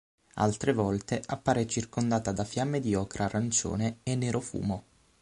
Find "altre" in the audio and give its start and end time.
0.37-0.73